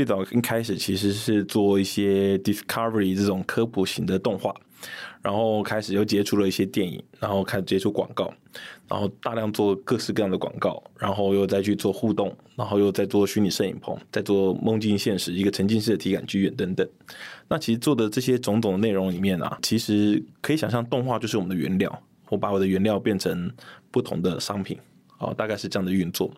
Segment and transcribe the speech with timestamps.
[0.00, 4.50] 最早一开始其实是做一些 Discovery 这种科普型的动画，
[5.20, 8.32] 然后开始又接触了一些电影，然后开始接触广告，
[8.88, 16.88] 然后大量做各式各样的广告，然后又再去做互动，然后又再做虚拟摄影棚，再做梦境现实一个沉浸式的体感剧院等等。
[17.46, 23.52] 那其实做的这些种种的内容里面啊，其实可以想象动画就是我们的原料，我把我的原料变成
[23.90, 24.78] 不同的商品，
[25.18, 26.32] 哦，大概是这样的运作。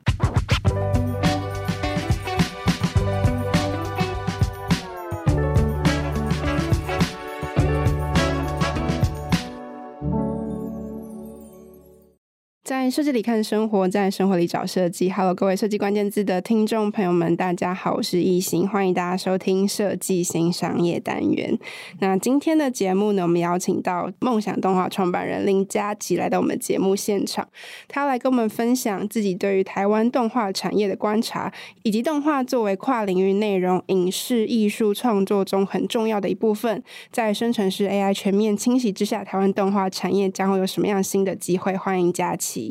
[12.72, 15.10] 在设计里看生活，在生活里找设计。
[15.10, 21.58] Hello，各位设计关键字的听众朋友们，大家好，我是艺兴，欢迎大家收听设计新商业单元。
[22.00, 27.46] 那今天的节目呢，我们邀请到梦想动画创办人林佳琪来到我们节目现场，
[27.88, 41.76] 他来跟我们分享自己对于台湾动画产业的观察，以及动画作为跨领域内容、影视艺术创作中很重要的一部分，在生成式 AI 全面侵袭之下，台湾动画产业将会有什么样新的机会？
[41.76, 42.61] 欢迎佳琪。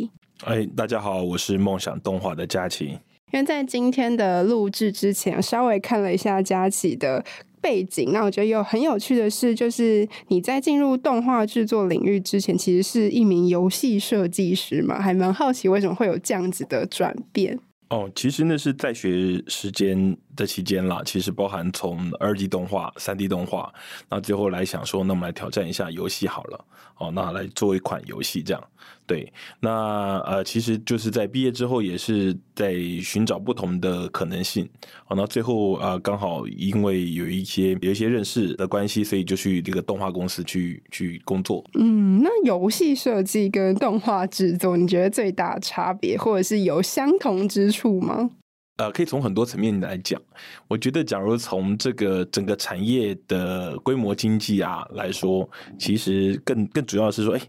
[0.46, 2.98] 哎，大家好，我是梦想动画的佳琪。
[3.32, 7.24] 因为在今天的录制之前，稍微看了一下佳琪的
[7.62, 17.58] 背景，那我觉得有很有趣的是，就是你在进入动画制作领域之前，其实是一名游戏设计师嘛，还蛮好奇为什么会有这样子的转变。
[17.90, 23.74] 哦，其实那是在学时间的期间啦，其实包含从二 D 动画、三 D 动画，
[24.10, 26.66] 那最后来想说，那我们来挑战一下游戏好了，
[26.98, 28.64] 哦，那来做一款游戏这样。
[29.06, 34.68] 对，那呃，其实就是在毕业之后，也是在寻找不同的可能性。
[35.04, 41.64] 好，那最后啊，刚好因为有一些有一些认识的关系，所以就去这个动画公司去去工作。
[41.74, 48.30] 嗯，那游戏设计跟动画制作，你觉得最大差别，或者是有相同之处吗？
[48.78, 50.22] 呃，可以从很多层面来讲。
[50.68, 57.42] 我觉得，假如从这个整个产业的规模经济啊来说，其实更更主要的是说，哎。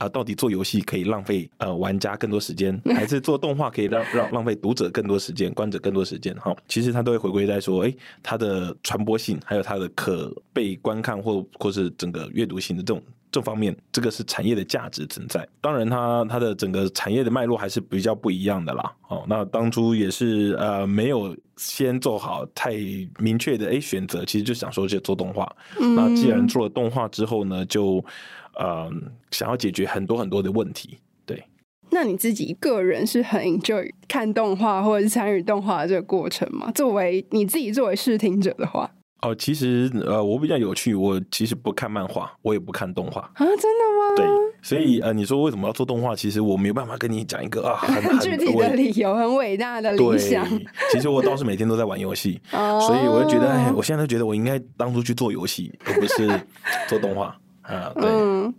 [0.00, 6.34] 啊，到底做游戏可以浪费呃玩家更多时间，还是做动画可以让让浪费读者更多时间、观者更多时间？
[6.36, 13.02] 哈，其实它都会回归在说，哎，它的传播性，还有它的可被观看或或是整个阅读性的这种
[13.32, 15.46] 这方面，这个是产业的价值存在。
[15.60, 18.92] 当然它，它它的整个产业的脉络还是比较不一样的啦。
[19.08, 22.72] 哦，那当初也是呃没有先做好太
[23.18, 25.50] 明确的诶选择，其实就想说就做动画。
[25.96, 28.04] 那既然做了动画之后呢，就。
[28.62, 31.42] 嗯，想要解决很多很多的问题，对。
[31.90, 36.70] 那你自己个人是很 enjoy 看动画或者是参与动画的这个过程吗？
[36.72, 38.90] 作为你自己作为视听者的话，
[39.22, 44.16] 哦，其实呃，我比较有趣，我其实不看漫画，我也不看动画啊，真的吗？
[44.16, 44.26] 对，
[44.62, 46.16] 所以呃，你说为什么要做动画？
[46.16, 50.46] 其实我没有办法跟你讲一个啊很， 很具体的理由，很伟大的理想。
[50.90, 56.28] 其实我倒是每天都在玩游戏， 所以我就觉得，哎，我现在都觉得我应该当初去做游戏，而不是
[56.88, 57.36] 做动画。
[57.62, 58.08] 啊，对。
[58.08, 58.52] 嗯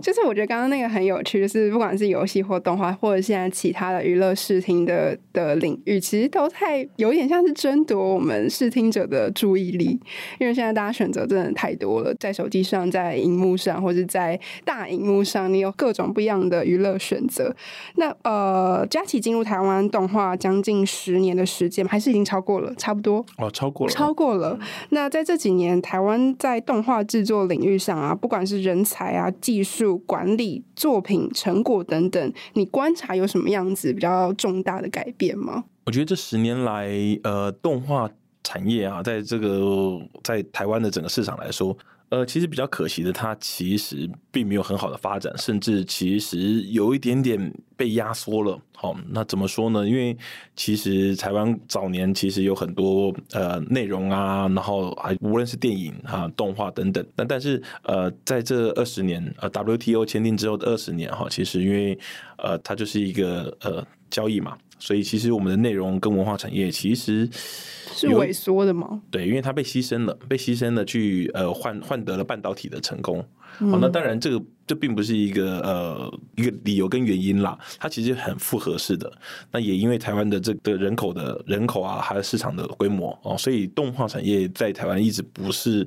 [0.00, 10.00] 就是我觉得刚刚那个很有趣，就是不管是游戏或动画，或者现在其他的娱乐视听的的领域，其实都太有点像是争夺我们视听者的注意力。
[10.38, 17.54] 因为现在大家选择真的太多了，在手机上、在荧幕上，或者在大荧幕上，你有各种不一样的娱乐选择。
[17.96, 24.58] 那呃，佳琪进入台湾动画将近十年的时间，还是已经超过了，差不多哦，超过了，超过了。
[24.90, 29.65] 那在这几年，台湾在动画制作领域上啊，不管是人才啊、技术。
[29.66, 35.64] 术管理作品成果等等，你观察有什么样子比较重大的改变吗？
[35.84, 36.88] 我觉得这十年来，
[37.24, 38.08] 呃，动画
[38.42, 41.76] 产业啊，在这个在台湾的整个市场来说。
[42.08, 48.60] 呃，其实比较可惜的，它其实并没有很好的发展，甚至其实有一点点被压缩了。
[48.76, 49.84] 好，那怎么说呢？
[49.88, 50.16] 因为
[50.54, 57.04] 其实台湾早年其实有很多呃内容啊，然后还无论是电影啊、动画等等。
[57.16, 61.98] 但但是呃，在这二十年呃 WTO 签订之后的二十年哈，其实因为
[62.38, 67.28] 呃它就是一个呃交易嘛，所以其实我们的内容跟文化产业其实。
[67.98, 69.00] 是萎缩的吗？
[69.10, 73.24] 对，因为它被牺牲了，被牺牲了去呃换换得了半导体的成功。
[73.58, 79.10] 嗯、好，那当然这个这并不是一个呃一个理由跟原因啦，它其实很复合式的。
[79.50, 85.86] 那也因为台湾的这个人口的人口啊，还有市场的规模哦，所以动画产业在台湾一直不是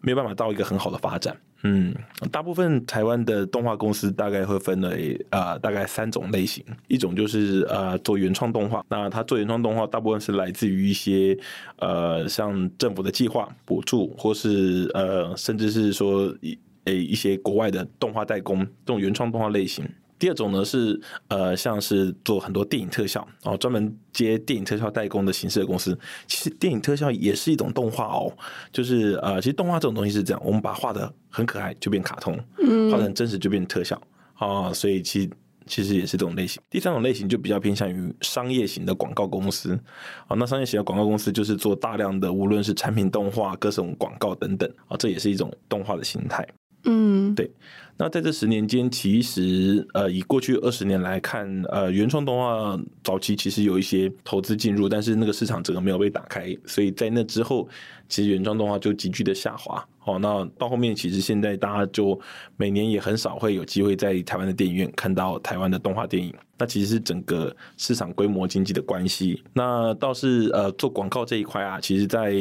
[0.00, 1.36] 没有办法到一个很好的发展。
[1.64, 1.94] 嗯，
[2.30, 6.64] 大部分台湾的动画公司大概会分为、呃，大概三种类型。
[6.88, 11.38] 一种就是呃做原创动画，那他做原创动画大部分是来自于一些
[11.78, 19.88] 呃像政府的计划补助，或是呃甚至是说一诶一些国外的动画代工这种原创动画类型。
[20.22, 25.98] 第二种呢是呃，像是做很多电影特效哦，专门接电影特效代工的形式的公司。
[26.28, 28.32] 其实电影特效也是一种动画哦，
[28.70, 34.00] 就是呃，其实动画这种东西是这样，我们把画的很可爱就变卡通，嗯，画的很真实就变特效
[34.34, 35.30] 啊，哦，所以其实。
[35.64, 36.60] 其实也是这种类型。
[36.68, 39.78] 第三种类型就比较偏向于商业型的广告公司
[40.26, 46.44] 啊，那商业型的广告公司就是做大量的，无论是产品动画、各种广告等等啊，这也是一种动画的形态。
[46.84, 47.50] 嗯，对。
[47.98, 57.68] 那在这十年间，其实呃，以过去二十年来看，呃，原创动画早期其实有一些投资进入，但是那个市场整个没有被打开，所以在那之后，
[58.08, 59.86] 其实原创动画就急剧的下滑。
[60.04, 62.18] 哦，那到后面其实现在大家就
[62.56, 66.34] 每年也很少会有机会在台湾的电影院看到台湾的动画电影。
[66.58, 69.44] 那其实是整个市场规模经济的关系。
[69.52, 72.32] 那倒是呃，做广告这一块啊，其实在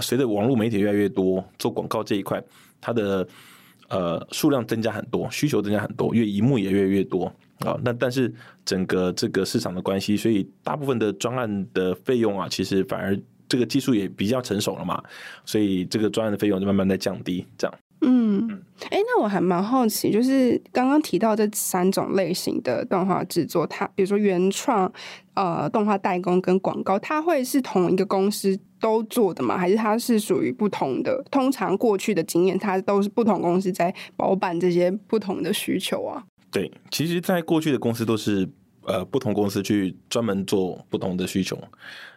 [0.00, 2.40] 随着网络媒体越来越多，做广告这一块
[2.80, 3.26] 它的。
[3.88, 7.26] 呃，数量增加很多，需求增加很多，因为荧幕也越来越多
[7.60, 7.78] 啊。
[7.84, 8.32] 那但是
[8.64, 15.02] 整个这个市场的关系，所以大部分的专案的费用啊，其实反而这个技术也比较成熟了嘛，
[15.44, 17.74] 所以这个专案的费用就慢慢在降低，这样。
[18.06, 24.92] 嗯，哎、欸，那我还蛮好奇，就是刚刚提到这三种类型的动画制作，它比如说原创、
[25.32, 29.56] 呃，动画代工跟广告，它会是同一个公司都做的吗？
[29.56, 31.24] 还是它是属于不同的？
[31.30, 36.22] 通常过去的经验，它都是不同公司在包办这些不同的需求啊。
[36.50, 38.48] 对，其实，在过去的公司都是
[38.82, 41.58] 呃不同公司去专门做不同的需求。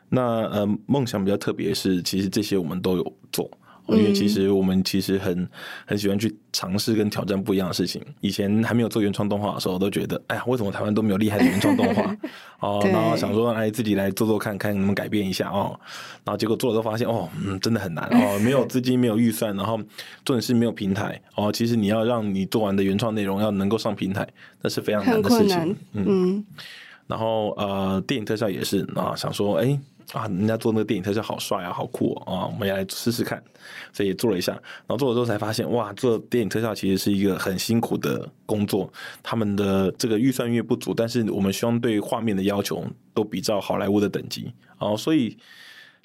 [0.09, 3.49] 那呃，梦想比较特别是，其实这些我们都有做。
[3.89, 5.47] 因为其实我们其实很
[5.85, 8.01] 很喜欢去尝试跟挑战不一样的事情。
[8.21, 12.15] 以前还没有做原创动画的时候，我都觉得，哎呀，为什么台湾都没有厉害的原创动画？
[12.59, 15.79] 哦，然后想说，哎，自己来做做看看能不能改变一下哦。
[16.25, 19.77] 然后结果做了都发现，哦，嗯，真的很难哦，没有资金，没有预算，然后
[20.25, 21.51] 重点是没有平台哦。
[21.51, 24.27] 其实你要让你做完的原创内容要能够上平台，
[24.61, 25.75] 那是非常难的事情。
[25.93, 26.45] 嗯，嗯，
[27.07, 29.79] 然后呃，电影特效也是啊，想说，哎。
[30.13, 32.45] 啊，人家做那个电影特效好帅啊，好酷啊！
[32.47, 33.43] 我们也来试试看，
[33.91, 34.53] 所以也做了一下。
[34.53, 38.91] 然后做了之后才发现，哇，做电影特效其实是一个很辛苦的工作。
[39.21, 42.83] 他们的这个预算越不足，但是我们希望对画面的要求
[43.13, 45.37] 都比照好莱坞的等级啊，所以。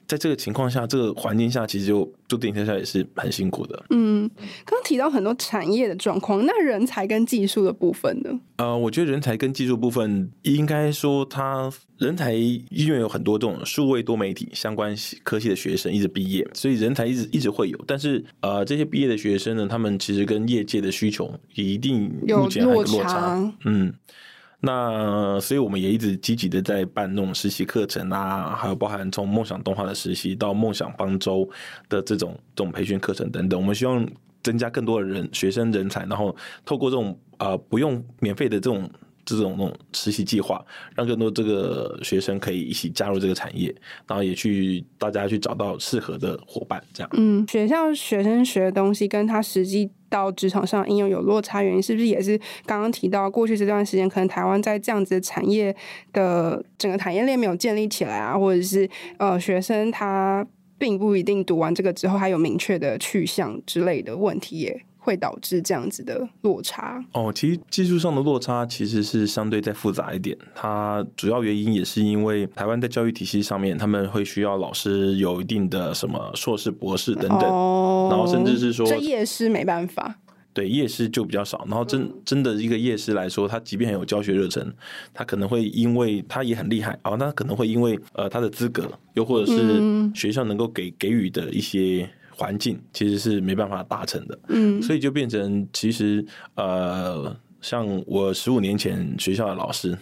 [0.06, 3.82] 在这个情况下，这个环境下，其实就做电影特效也是很辛苦的。
[3.90, 4.28] 嗯，
[4.64, 8.30] 刚刚提到很多产业的状况，那人才跟技术的部分呢？
[8.56, 17.78] 呃，我觉得人才跟技术部分，应该说他人才因为有很多这种数位多媒体相关科系的学生一直毕业，所以人才一直一直会有。
[17.86, 23.52] 但是呃，这些毕业的学生呢，他们其实跟业界的需求也一定目前还有落差。
[23.64, 23.92] 嗯。
[24.64, 31.48] 那所以我们也一直积极的在办那种实习课程啊，还有包含从梦想动画的实习到梦想方舟
[31.88, 34.06] 的这种这种培训课程等等，我们希望
[34.40, 38.88] 增加更多的人学生人才，然后透过这种呃不用免费的这种
[39.24, 43.74] 这种那种实习计划，让更多这个学生可以一起加入这个产业，
[44.06, 47.10] 然后也去大家去找到适合的伙伴，这样。
[47.14, 49.90] 嗯，学校学生学的东西跟他实际。
[50.12, 55.74] 到职场上应用有落差，原因是不是也是刚刚提到过去这段时间，可能台湾在这样子的产业
[56.12, 58.86] 的整个产业链没有建立起来啊，或者是
[59.16, 64.84] 呃学生他并不一定读完这个之后还有明确的去向之类的问题耶。
[65.04, 67.32] 会导致这样子的落差哦。
[67.34, 70.36] 其实技术上的落差其实是相对再复杂一点。
[70.54, 80.18] 它主要原因也是因为台湾在教育体系上面，他们会需要老师有一定的什么硕士、博士等等，哦、然后甚至是说这夜师没办法。
[80.54, 81.66] 对，夜师就比较少。
[81.68, 84.72] 然后真真的一个夜师来说，他即便很有教学热忱，
[85.12, 89.82] 他可能会因为他也很厉害啊，那可能会因为呃他的资格，又或者是
[90.14, 92.08] 学校能够给给予的一些。
[92.42, 99.96] 环境其实是没办法达成的，嗯，所以就变成其实呃，像我十五年前学校的老师，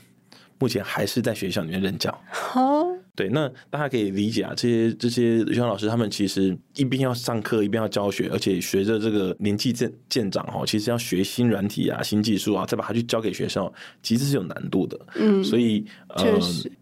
[0.58, 2.10] 目前还是在学校里面任教。
[2.54, 13.70] 哦，对，那大家可以理解啊，这些这些学校老师他们其实一边要上课，一边要教学，而且随着这个年纪渐渐长哈，其实要学新软体啊、新技术啊，再把它去教给学校，
[14.02, 14.98] 其实是有难度的。
[15.16, 16.24] 嗯，所以呃，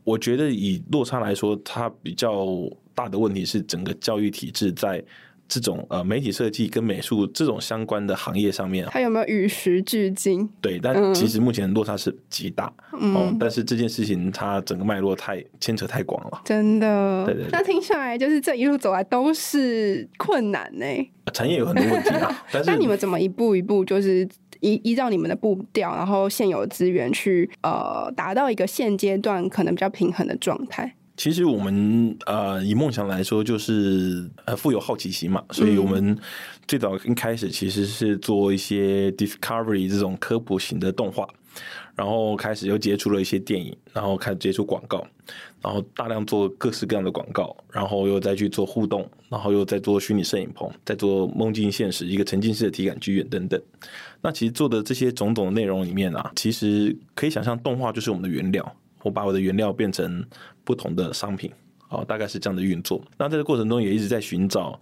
[0.04, 2.46] 我觉得以落差来说，它比较
[2.94, 5.04] 大的问题是整个教育体制在。
[5.48, 10.48] 这种呃媒体设计跟美术这种相关的行业上面，它有没有与时俱进？
[10.60, 12.70] 对，但其实目前落差是极大。
[13.00, 17.24] 嗯、哦，但是这件事情它整个脉络太牵扯太广了，真的。
[17.24, 17.50] 对对对。
[17.50, 20.84] 那听下来，就是这一路走来都是困难呢。
[21.32, 24.28] 产业有很多问题啊， 但是那你们怎么一步一步，就是
[24.60, 30.94] 依依照你们的步调，然后现有资源去呃达到一个现阶段可能比较平衡的状态？
[31.18, 36.16] 其实我们呃以梦想来说，就是呃富有好奇心嘛，所以我们
[36.66, 41.28] 最早一开始其实是做一些 discovery 这种科普型的动画。
[41.96, 45.04] 然后开始又接触了一些电影，然后开始接触广告，
[45.60, 53.60] 然后大量做各式各样的广告，然后又再去做互动，然后又在做虚拟摄影棚，在做梦境现实一个沉浸式的体感剧院等等。
[54.22, 58.76] 那其实做的这些种种的内容里面啊，其实可以想象动画就是我们的原料，
[59.08, 60.22] 我把我的原料变成
[60.64, 61.50] 不同的商品，
[61.88, 63.02] 哦，大概是这样的运作。
[63.16, 64.78] 那在这个过程中也一直在寻找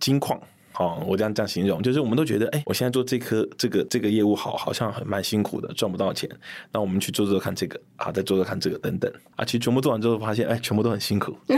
[0.00, 0.40] 金矿。
[0.78, 6.28] 哦，我这样这样形容，就是我们都觉得，哎，我现在做这颗这个这个业务好，好像很蛮辛苦的，赚不到钱。
[6.70, 11.34] 那我们去做做看这个啊，再做做看这个等等啊，其实全部做完之后发现，哎，全部都很辛苦，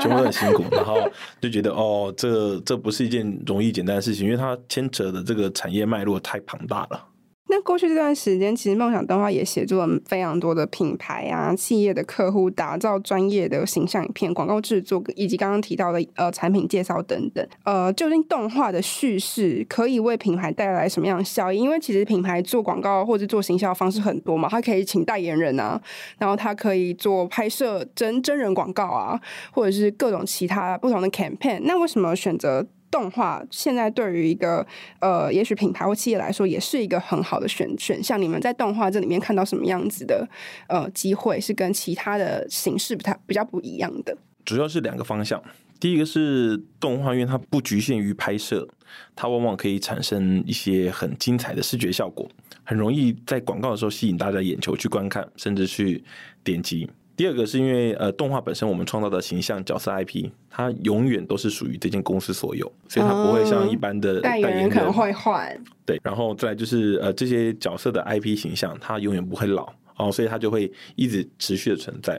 [0.00, 0.64] 全部都很辛苦。
[0.72, 1.06] 然后
[1.38, 7.06] 就觉得，哦，这这不是一件容易简单的事情，因为它牵扯的这个产业脉络太庞大了。
[7.50, 17.44] 那过去这段时间，其实梦想动画也协助了非常多的品牌啊、企业的客户打造专业的形象影片、广告制作，以及刚刚提到的呃产品介绍等等。
[17.64, 21.58] 呃，究竟动画的叙事可以为品牌带来什么样的效益？
[21.58, 25.80] 因为其实品牌做广告或者做行销方式很多嘛，它可以请代言人啊，
[26.18, 31.60] 然后它可以做拍摄真真人广告啊，或者是各种其他不同的 campaign。
[31.64, 32.64] 那为什么选择？
[32.90, 34.66] 动画现在对于一个
[34.98, 38.20] 呃，也许品牌或企业来说，也是一个很好的选选项。
[38.20, 40.28] 你们在动画这里面看到什么样子的
[40.68, 44.16] 呃机会，是跟其他的形式不太比较不一样的？
[44.44, 45.42] 主要是两个方向。
[45.78, 48.68] 第一个是动画，因为它不局限于拍摄，
[49.16, 52.28] 它往往可以产生一些很精彩的视觉效果，
[52.64, 56.04] 很容易在广告的时候吸引大家眼球去观看，甚至去
[56.44, 56.90] 点击。
[57.20, 65.54] 第二个是因为呃，动画本身我们创造的形象角色 IP，它永远都是属于这间公司所有，所以它不会像一般的代言人、嗯、可能会换。
[65.84, 72.18] 对，然后再来就是呃，这些角色的 IP 形象它永远不会老哦，所以它就会一直持续的存在。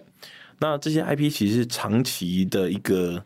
[0.60, 3.20] 那这些 IP 其实是长期的一个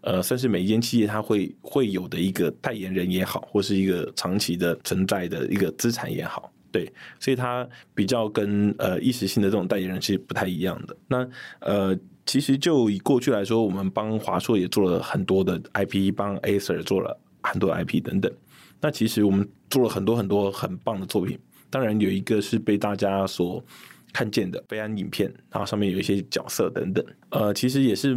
[0.00, 6.50] 呃，算是每一间企业它会会有的一个代言人也好，或是一个长期的存在的一个资产也好。
[6.70, 10.96] 对，所以它比较跟呃一时性的这种代言人其实不太一样的。
[11.08, 11.28] 那
[11.60, 18.30] 呃，其实就以过去来说，我们帮华硕也做了很多的 IP，帮 Acer 做了很多 IP 等等。
[18.80, 21.38] 那其实我们做了很多很多很棒的作品。
[21.70, 23.64] 当然有一个是被大家所
[24.12, 27.04] 看见的飞安影片，然后上面有一些角色等等。
[27.30, 28.14] 呃，其实也是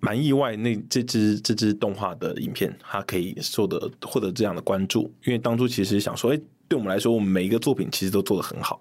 [0.00, 6.40] 蛮意外，那这支这支动画的影片它可以受得获得这样的关注，因为当初其实想说，哎。
[6.68, 8.80] 对我们来说，我们每一个作品其实都做得很好。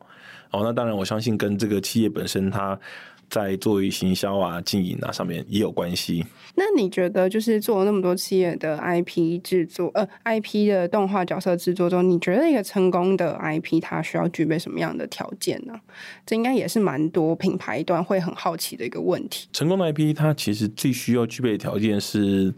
[0.52, 2.80] 哦，那当然，我相信跟这个企业本身它
[3.30, 6.24] 在作为行销啊、经营啊上面也有关系。
[6.56, 15.74] 那你觉得，就是做了那么多企业的 IP 制作，呃，IP 的动画角色制作中，你觉得一个成功的 IP 它需要具备什么样的条件呢？
[16.26, 19.50] 这应该也是蛮多品牌端会很好奇的一个问题。
[19.52, 22.54] 成功的 IP 它其实最需要具备的条件是，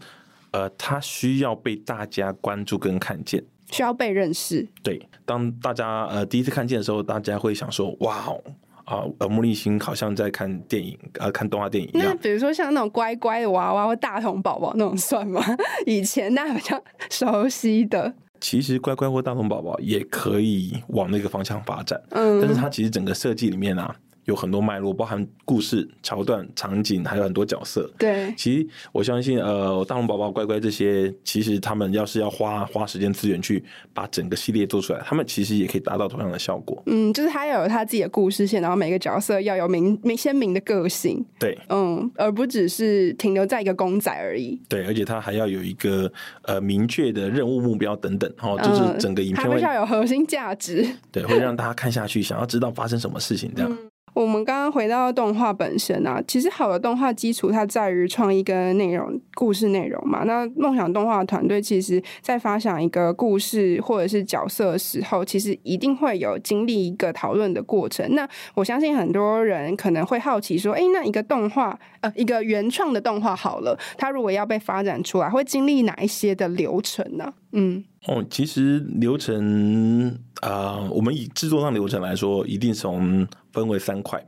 [0.52, 3.42] 呃，它需要被大家关注跟看见。
[3.72, 4.66] 需要被认识。
[4.82, 8.42] 对，当大家呃第一次看见的时候，大家会想说：“哇哦，
[8.86, 15.44] 啊，耳目一新，好像在看电影，呃，看动画电影一样。”那比如说像那种乖乖的娃娃或大童宝宝那种算吗？
[15.84, 18.14] 以前大家比较熟悉的。
[18.40, 23.94] 其实乖乖或大童宝宝也可以往那个方向发展，嗯，但是它其实整个设计里面啊。
[24.28, 27.90] 有很多脉络，包含故事桥段、场景，还有很多角色。
[27.98, 36.82] 对，其实我相信，呃，大龙宝宝、乖乖这些，其实他们要是要花花时间资源去把整个系列做出来，他们其实也可以达到同样的效果。
[36.84, 41.24] 嗯，就是他要有他自己的故事线，然后每个角色要有明明鲜明的个性。
[41.40, 44.60] 对，嗯，而不只是停留在一个公仔而已。
[44.68, 50.86] 对，而且他还要有一个呃明确的任务目标等等，哦，就是整个影片会、要有核心价值。
[51.10, 53.72] 对，会让大家看下去，想要知道发生什么事情这样。
[53.72, 53.78] 嗯
[54.18, 60.24] 我们刚刚回到动画本身啊，其实好的动画基础它在于创意跟内容、故事内容嘛。
[60.24, 68.12] 那梦想动画团队其实，在发想一个故事或者是角色的时候，其实一定会有经历一个讨论的过程。
[68.16, 77.32] 那我相信很多人可能会好奇说，诶，那一个动画，呃，一个原创的动画好了，它如果要被发展出来，会经历哪一些的流程呢？
[77.52, 83.26] 嗯，哦，其实流程啊、我们以制作上流程来说，一定从
[83.58, 84.24] 分为三块：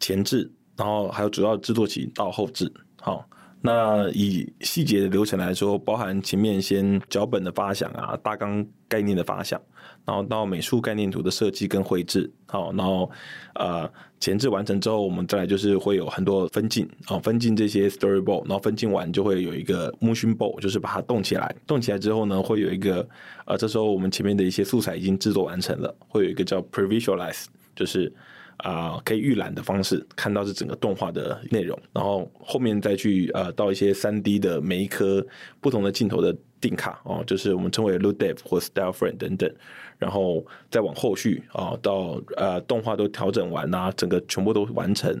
[0.00, 2.72] 前置，然后还有主要制作期到后置。
[3.00, 3.28] 好，
[3.60, 9.60] 那以细节的流程来说，包含前面先脚本的发想啊，大纲概念的发想。
[10.04, 13.10] 然后到美术概念图的设计跟绘制，好，然后
[13.54, 23.06] 呃前置完成之后，我们再来就是会有很多分镜啊，分镜这些 storyboard，然后分镜完就会有一个 motion board，就是把它动起来，动起来之后呢，会有一个
[23.46, 28.12] 呃这时候我们前面的一些素材已经制作完成了，会有一个叫 previsualize，就是
[28.58, 35.24] 啊、呃，可以预览的方式看到这整个动画的内容，然后后面再去呃到一些三 D 的每一颗
[35.60, 39.52] 不同的镜头的定卡哦，就是我们称为 Loop Depth 或 Style Frame 等等，
[39.98, 45.12] 然后再往后续啊、哦、到呃动画都调整完啊，整个全部都完成，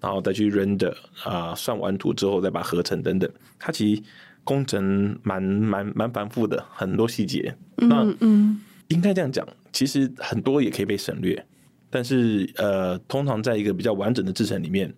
[0.00, 0.92] 然后再去 Render
[1.24, 4.02] 啊、呃，算完图之后再把它合成等等，它其实
[4.42, 7.54] 工程蛮蛮蛮繁复的，很多细节。
[7.76, 11.46] 那嗯，应该这样讲，其实很多也可以被省略。
[11.90, 14.94] 但是，呃，通常在一个比较完整的制程里面，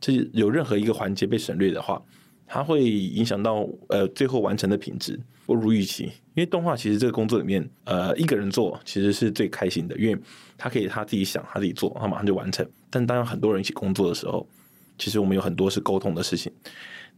[0.00, 2.00] 就是有任何一个环节被省略的话，
[2.46, 6.04] 它会影响到呃最后完成的品质不如预期。
[6.34, 10.16] 因为动画其实这个工作里面，呃，一个人做其实是最开心的，因为
[10.56, 12.64] 他可以他自己想，他自己做，他马上就完成。
[12.88, 14.48] 但当很多人一起工作的时候，
[14.96, 16.52] 其实我们有很多是沟通的事情。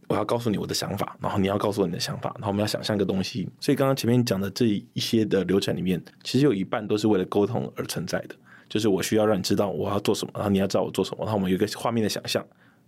[0.07, 3.47] 我要告诉你我的想法，然后你要告诉我你的想法，然后我们要想象一个东西。
[3.61, 8.35] 所以刚刚前面讲的这一些的流程里面，其实有一半都是为了沟通而存在的。
[8.71, 12.41] 就是我需要让你知道我要做什么，然后你要知道我做什么，然后我们有一个画面的想象，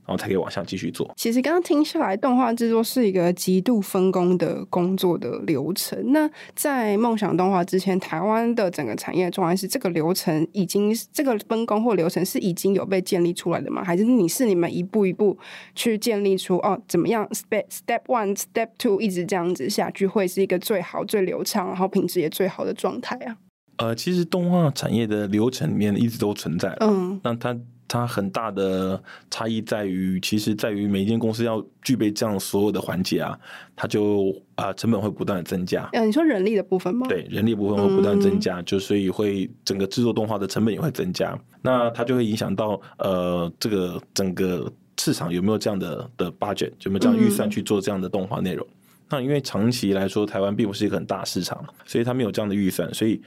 [0.05, 1.13] 然后才可以往下继续做。
[1.17, 6.01] 其实刚刚听下来，动画制作是一个极度分工的工作的流程。
[6.13, 13.83] 那在梦想动画之前，台湾的整个产业状态是这个流程已经这个分工或流程是已经有被建立出来的吗？
[13.83, 15.37] 还是你是你们一步一步
[15.75, 16.81] 去建立出哦？
[16.87, 23.35] 怎么样？Step Step One Step Two 一直这样子下去，会是一个最好、最流畅，然后品质也最好的状态啊？
[23.77, 26.75] 呃，其实动画产业的流程里面一直都存在。
[26.79, 33.37] 嗯，那它它很大的差异在于，其实在于每一间公司要具备这样所有的环节啊，
[33.75, 35.89] 它就啊、呃、成本会不断的增加。
[35.93, 37.05] 嗯，你说人力的部分吗？
[37.07, 41.37] 对，人力部分会不断增加，嗯、就所以会整个制作动画的成本也会增加。
[41.61, 48.65] 那它就会影响到呃这个整个市场有没有这样的的 budget，有没有这样预算去做这样的动画内容？
[48.65, 48.73] 嗯、
[49.09, 53.21] 那因为长期来说，台湾并不是一个很大市场，所以它没有这样的预算，所以。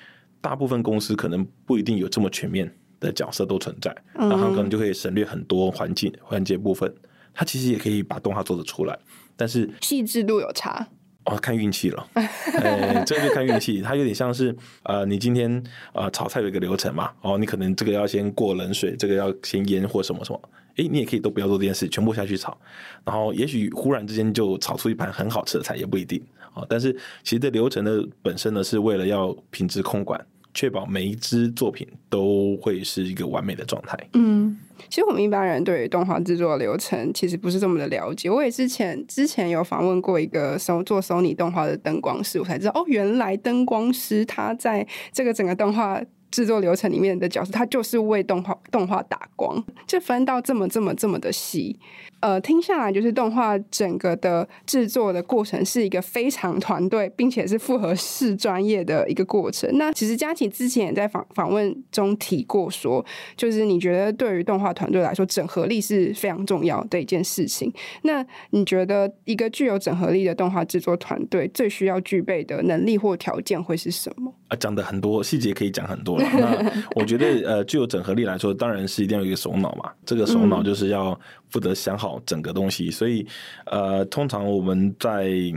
[0.46, 6.94] 大部分公司可能不一定有这么全面的角色都存在，然后可能就可以省略很多环境环节部分。
[7.34, 8.96] 它其实也可以把动画做得出来，
[9.36, 10.86] 但是细致度有差
[11.24, 12.08] 哦，看运气了。
[12.14, 15.60] 哎，这就看运气，它有点像是呃，你今天
[15.92, 20.40] 呃炒菜有一个流程嘛，哦，你可能这个要先过冷水，这个要先腌或什么什么，
[20.76, 22.56] 哎，你也可以都不要做这件事，全部下去炒，
[23.04, 26.24] 然后也许忽然之间就炒出一盘很好吃的菜，也不一定
[26.54, 26.64] 啊。
[26.68, 26.92] 但是
[27.24, 30.18] 其实这流程的本身呢，是为了要品质控管。
[30.56, 33.94] 确保每一支作品都会是一个完美的状态。
[34.14, 38.30] 嗯，其实我们一般人对于动画制作流程其实不是这么的了解。
[38.30, 51.78] 我也之前之前有访问过一个收做 Sony 动画的灯光师，我才知道哦，原来灯光师他在这个整个动画制作流程里面的角色，他就是为动画动画打光，就分到这么这么这么的细。
[52.20, 59.70] 呃，听下来就是动画整个的制作的过程是一个非常团队，并且是复合式专业的一个过程。
[59.76, 63.04] 那其实佳琪之前也在访访问中提过说，
[63.36, 67.72] 就是你觉得对于动画团队来说，整合力是非常重要的一件事情。
[68.02, 74.32] 那你觉得一个具有整合力的动画制作团队最需要具备的能力或条件会是什么？
[74.48, 76.24] 啊，讲的很多细节可以讲很多了。
[76.32, 79.90] 那我觉得呃，具有整合力来说，当然是一定要有一个首脑嘛。
[80.04, 81.18] 这个首脑就是要
[81.50, 83.26] 负责想好整个东西，所以
[83.64, 85.52] 呃，通常我们在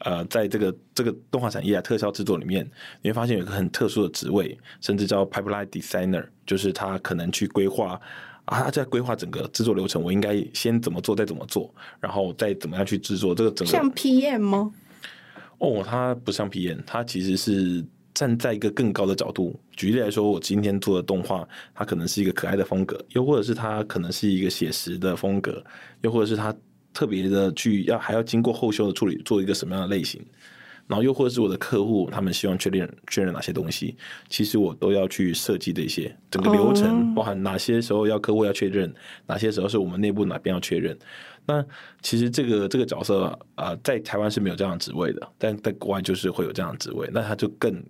[0.00, 2.70] 呃，在这个这个动画产业啊，特效制作里面，
[3.00, 7.98] 你会发现有一个很特殊的职位，甚至叫 pipeline designer，就是他可能去规划
[8.44, 13.72] 啊，他在规划整个制作流程，我应该先怎么做，再怎么做，然后再怎么样去制作这个整个。
[13.72, 14.70] 像 PM 吗？
[15.56, 17.82] 哦，他不像 PM，他其实是。
[18.16, 25.62] 站在一个更高的角度，举例来说，我今天做的动画，它可能是一个可爱的风格，又或者是它可能是一个写实的风格，
[26.00, 26.54] 又或者是它
[26.94, 30.24] 特别的去要还要经过后修的处理，做一个什么样的类型，
[30.86, 33.94] 然后又或者是我的客户他们希望确认确认哪些东西，
[34.30, 38.90] 其实我都要去设计这些整个流程，包含哪些时候要客户要确认，
[39.26, 40.96] 哪些时候是我们内部哪边要确认。
[41.44, 41.62] 那
[42.00, 43.24] 其实这个这个角色
[43.56, 47.84] 啊、呃，在台湾是没有这样的职位的，但在国外就是会有这样的职位，那他就更。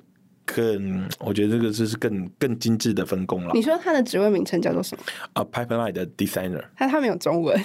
[0.47, 3.51] 更，我觉得这个就是更更精致的分工了。
[3.53, 5.05] 你说他的职位名称叫做什么？
[5.35, 6.65] 啊、uh,，pipeline 的 designer。
[6.77, 7.59] 他他没有中文。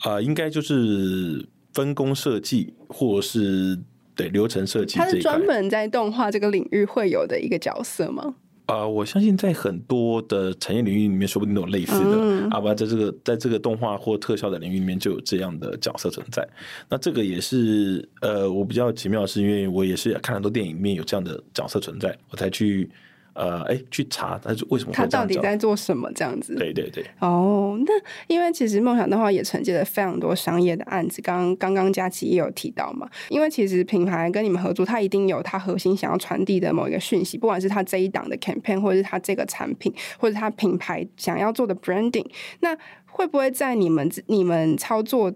[0.00, 3.78] 啊，uh, 应该就是分工设计，或是
[4.14, 4.98] 对流程设计。
[4.98, 8.34] 他是专门在动画这个领域会有的一个角色吗？
[8.66, 12.16] 啊，uh, 我相信在很多的产业领域里面，说不定都有类似的。
[12.18, 16.48] 嗯、啊，不，在这个在这个动画或特效的领域里面，就有这样的角色存在。
[16.88, 22.88] 那这个也是呃，我比较奇妙的是，因为我也是看很多电影里面有这样的角色存在，我才去
[23.34, 26.54] 呃，哎，去查他是为什么他到底在做什么这样子？
[26.54, 27.04] 对对对。
[27.18, 27.92] 哦，那
[28.28, 33.08] 因为其实梦想的话也承接了非常多商业的案子，刚刚刚佳琪也有提到嘛。
[33.28, 42.26] 因为其实品牌跟你们合作，他一定有他核心想要传递的某一个讯息，不管是他这一档的 campaign，或者是他这个产品，或者他品牌想要做的 branding，
[42.60, 45.32] 那会不会在你们你们操作？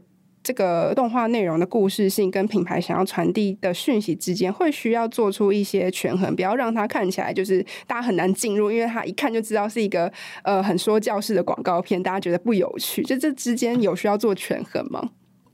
[0.48, 10.10] 这个动画内容的故事性跟品牌想要传递的讯息之间，会需要做出一些权衡，不要让它看起来就是大家很难进入，因为它一看就知道是一个
[10.42, 13.02] 呃很说教式的广告片，大家觉得不有趣。
[13.02, 15.10] 就这之间有需要做权衡吗？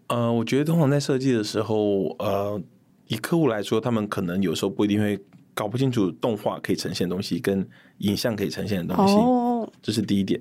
[0.07, 2.63] 呃，我觉得通常在设计的时候，呃，
[3.09, 5.19] 以客户来说，他们可能有时候不一定会
[5.55, 7.67] 搞不清楚动画可以呈现的东西跟
[7.99, 10.41] 影像可以呈现的东西，哦，这是第一点。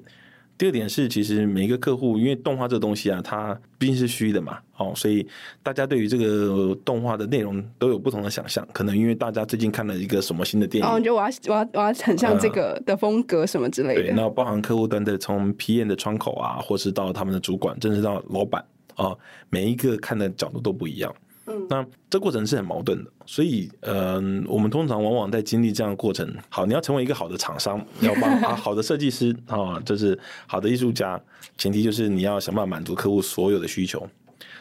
[0.58, 5.28] 第二点是，其实每一个客户，因为动画这个东西啊，它毕竟是虚的嘛，哦，所以
[5.62, 8.66] 大家对于这个动画的内容都有不同的想象。
[8.72, 14.02] 可能因为大家最近看了一个什么新的电影，哦，你觉得我要我要我要很像这个的风格什么之类的。
[14.02, 18.64] 呃、对，那包含客户端的从 PM 的窗口啊，或是到他们的主管，甚至到老板
[18.96, 21.14] 啊、哦，每一个看的角度都不一样。
[21.46, 26.28] 嗯，那这过程是很矛盾的，所以，嗯、呃，我们通常往往在经历这样的过程。
[26.48, 31.22] 好，你要成为一个好的厂商，你 要帮啊，好的设计师啊，就是好的艺术家，
[31.58, 34.08] 前提就是你要想办法满足客户所有的需求。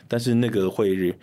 [0.08, 1.14] 但是那个会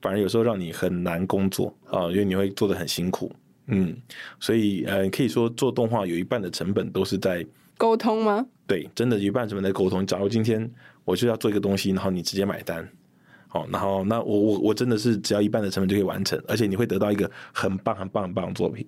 [0.00, 3.30] 反而有时候让你很难工作啊，因为你会做得很辛苦。
[3.66, 3.94] 嗯，
[4.38, 7.44] 所以呃，可以说做动画有一半的成本都是在
[7.76, 8.46] 沟通吗？
[8.66, 10.06] 对，真的有一半成本在沟通。
[10.06, 10.70] 假如今天
[11.04, 12.88] 我就要做一个东西，然后你直接买单。
[13.48, 18.86] 好，然后那我我我真的是只要一半的成本就可以完成，而且你会得到一个很棒很棒很棒的作品。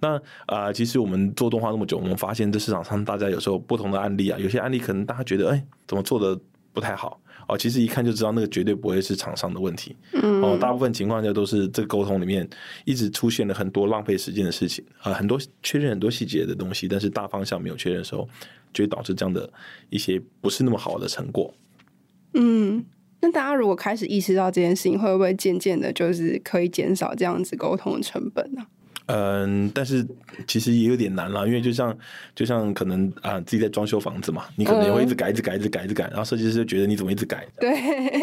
[0.00, 0.14] 那
[0.46, 6.38] 啊、呃，其实我们做动画那么久，我们发现这市场上大家有时候不同的案例啊，有些案例可能大家觉得哎，怎么做的
[6.72, 9.96] 不太好哦，其实一看就知道那个绝对不会是厂商的问题。
[10.12, 12.48] 嗯，哦，大部分情况下都是这个沟通里面
[12.84, 18.28] 一直出现了很多浪费时间的事情啊、呃，很多确认很多细节的东西，但是大方向没有确认的时候，
[18.72, 19.50] 就会导致这样的
[19.90, 21.52] 一些不是那么好的成果。
[22.34, 22.84] 嗯。
[23.20, 28.64] 那大家如果开始意识到这件事情，会不会渐渐的，就是可以减少这样子沟通的成本呢？
[29.06, 30.06] 嗯，但是
[30.46, 31.96] 其实也有点难了，因为就像
[32.34, 37.48] 就像可能啊，自己在装修房子嘛，你可能也会一直改，一直改，一直改，一直改，然后设计师就觉得你怎么一直改？
[37.58, 37.70] 对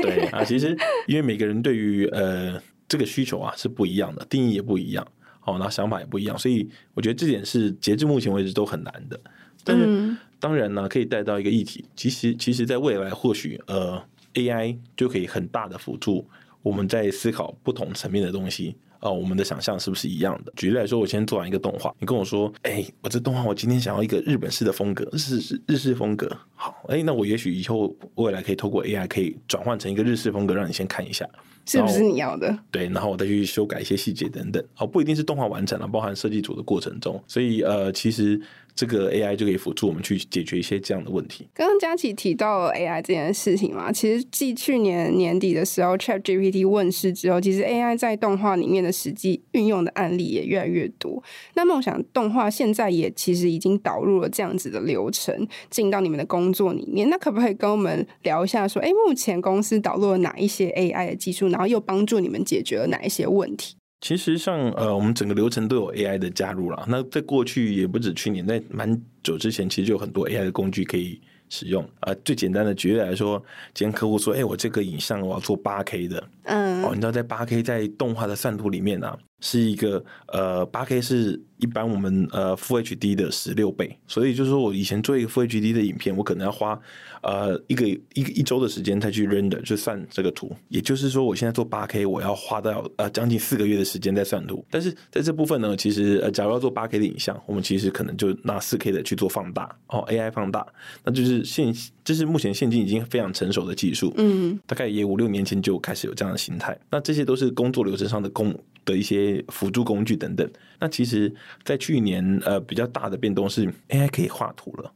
[0.03, 0.77] 对啊，其实
[1.07, 5.05] 因为每个人对于呃这个需求啊是不一样的，定义也不一样，
[5.43, 9.19] 哦，然后想法也不一样，所以我觉得这点是截至目前为止都很难的。
[9.63, 14.01] 但是当然呢，可以带到一个议题，其实其实在未来或许呃。
[14.35, 16.25] AI 就可以很大的辅助
[16.61, 20.51] 我们在思考不同层面的东西哦，我们的想象是不是一样的？
[20.55, 31.27] 举例来说，我先做完一个动画，你跟我说，哎，我这动画我今天想要一个日本式的风格，日式日式风格，好，哎，那我也许以后未来可以透过 AI 可以转换成一个日式风格，让你先看一下，
[31.67, 32.57] 是不是你要的？
[32.71, 38.41] 对，然后我再去修改一些细节等等，哦，不一定是动画完成了，包含设计组的过程中，所以呃，其实。
[38.75, 41.47] 这个 AI 就可以辅助我们去解决一些这样的问题。
[41.53, 51.23] 刚刚佳琪提到 AI 这件事情嘛，其实继去年年底的时候，ChatGPT 问世之后，其实 AI 在动画里面的实际运用的案例也越来越多。
[51.53, 57.09] 那梦想动画现在也其实已经导入了这样子的流程进到你们的工作里面。
[57.09, 63.77] 那可不可以跟我们聊一下说，说哎，目前公司导入了哪一些 AI 的技术，然后又帮助你们解决了哪一些问题？
[64.01, 66.85] 其实像呃，我们整个流程都有 AI 的加入了。
[66.87, 71.83] 那在过去也不止去年，在蛮久之前，其实就有很多 AI 的工具可以使用。
[72.01, 81.41] 啊、呃，最简单的举例来说，今天客户说：“哎，我这个影像我要做八 K 的。”嗯，哦，你知道在八 K 在动画的算图里面呢、啊，是一个呃八 K 是。
[81.57, 86.77] 一般我们呃 Full HD 的十六倍，所以就是说我以前做一个 Full HD 的影片，我可能要花
[87.25, 90.55] 呃一个一个一周的时间才去 render 就算这个图。
[90.69, 94.63] 也就是说，我现在做八 K，我要花到呃将近四个月的时间在算图。
[94.69, 100.65] 但是在这部分呢，其实呃假如要做八 K 的影像，我们其实可能就拿四 K 的去做放大哦，AI 放大，
[101.03, 104.13] 那就是现这是目前现今已经非常成熟的技术。
[104.17, 106.77] 嗯，大概也五六年前就开始有这样的形态。
[106.91, 110.47] 那这些都是工作流程上的工的一些辅助工具等等。
[110.79, 111.33] 那其实，
[111.63, 114.91] 在去年，呃，比较大的变动是 AI 可以画图了。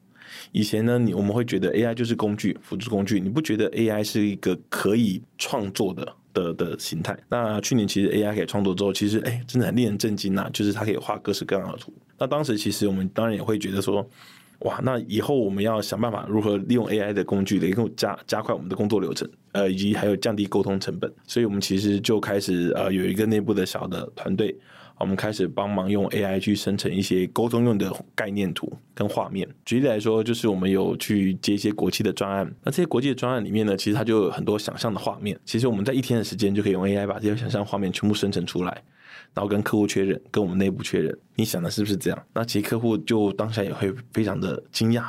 [0.52, 7.18] 以前呢，你我们会觉得 AI 就是工具，辅助工具，你不觉得 AI 是一个可以创作的的的形态？
[7.30, 11.94] 那去年其实 AI 可以创作之后，其实哎，真的很令人震惊呐，就是它可以画各式各样的图。
[12.18, 14.06] 那当时其实我们当然也会觉得说，
[14.60, 21.12] 哇，那以后我们要想办法如何利用 AI 的工具，能够加加快我们的工作流程，呃，以及还有降低沟通成本。
[21.26, 24.56] 所以我们其实就开始呃有一个内部的小的团队。
[24.99, 29.47] 我们开始帮忙用 AI 去生成一些沟通用的概念图跟画面。
[29.63, 35.39] 举例来说，就是我们有去接一些国际的专案，那这些国际的专案里面呢，其实它就有很多想象的画面。
[35.45, 38.83] 其实我们在一天的时间就可以用 AI 把这些想象画面全部生成出来，
[39.33, 42.23] 然后跟客户确认，跟我们内部确认，你想的是不是这样？
[42.33, 45.05] 那其实客户就当下也会非常的惊讶。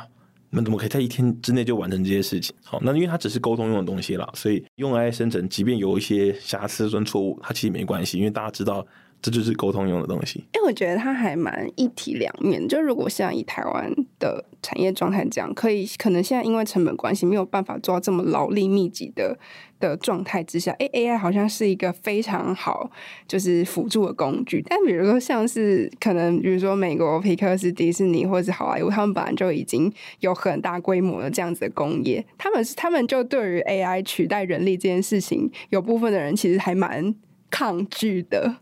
[0.49, 2.55] 那怎么可以在一天之内就完成这些事情？
[2.63, 8.87] 好，那因为它只是沟通用的东西啦，所以用 AI 生成，即便有一些瑕疵跟错误，它其实没关系，因为大家知道。
[9.21, 10.39] 这就是沟通用的东西。
[10.55, 12.67] 因为，我觉得它还蛮一体两面。
[12.67, 19.37] 就如果像以台湾的产业状态这样，可以可能现在因为成本关系没有办法做到这么劳力密集的
[19.79, 22.89] 的状态之下，哎，AI 好像是一个非常好
[23.27, 24.63] 就是辅助的工具。
[24.67, 37.13] 但比如说像是可能比如说美国皮克斯、迪士尼或者是好莱坞，他们本来就已经有很大规模的这样子的工业，他们他们就对于 AI 取代人力这件事情，有部分的人其实还蛮
[37.49, 38.57] 抗拒的。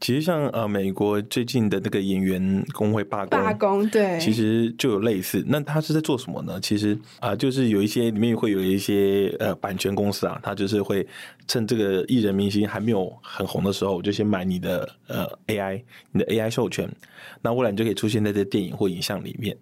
[0.00, 5.42] 其实像呃美国最近的那个演员工会罢工，罢工对，其实就有类似。
[5.46, 6.60] 那他是在做什么呢？
[6.60, 11.06] 其实啊、呃，就是有一些里面会有一些呃版权公司啊，他就是会
[11.46, 16.90] 趁这个艺人明星还没有很红的时候，我就先买你的呃 AI，你的 AI 授权，
[17.40, 19.56] 那未来你就可以出现在这电影或影像里面。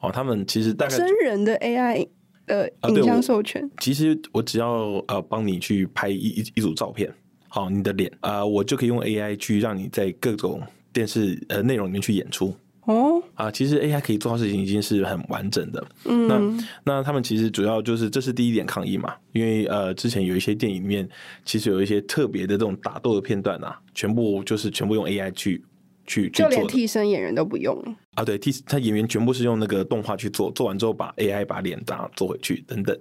[0.00, 2.06] 哦，他们其实大概真人的 AI
[2.46, 7.10] 呃影像授权，啊、其实我只要呃帮你去拍一一一组照片。
[7.56, 10.60] 好，你的脸啊、呃，我就可以用 AI 去让你在各种
[10.92, 13.22] 电视呃内容里面去演出哦。
[13.32, 15.82] 啊，其实 AI 可以做到事情已经是很完整的。
[16.04, 21.08] 嗯，那那他们其实主要就是这是第一点抗议嘛，因为呃之前有一些电影里面
[21.46, 25.64] 其实有一些特别的这种打斗的片段啊，全部就是全部用 AI 去
[26.06, 27.74] 去就连替身演员都不用
[28.16, 32.94] 啊，对，替他演员全部是用那个动画去做，做完之后把 AI 把脸打做回去等等，